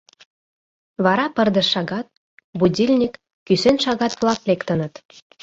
[1.05, 2.07] Вара пырдыж шагат,
[2.59, 3.13] будильник,
[3.47, 4.93] кӱсен шагат-влак лектыныт.